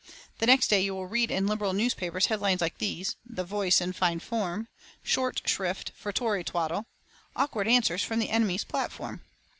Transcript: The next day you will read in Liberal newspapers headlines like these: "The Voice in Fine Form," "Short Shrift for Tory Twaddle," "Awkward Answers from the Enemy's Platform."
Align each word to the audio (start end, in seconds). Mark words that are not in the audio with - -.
The 0.39 0.47
next 0.47 0.69
day 0.69 0.81
you 0.81 0.95
will 0.95 1.05
read 1.05 1.29
in 1.29 1.45
Liberal 1.45 1.73
newspapers 1.73 2.25
headlines 2.25 2.59
like 2.59 2.79
these: 2.79 3.17
"The 3.23 3.43
Voice 3.43 3.79
in 3.81 3.93
Fine 3.93 4.21
Form," 4.21 4.67
"Short 5.03 5.43
Shrift 5.47 5.91
for 5.95 6.11
Tory 6.11 6.43
Twaddle," 6.43 6.87
"Awkward 7.35 7.67
Answers 7.67 8.03
from 8.03 8.17
the 8.17 8.31
Enemy's 8.31 8.63
Platform." 8.63 9.21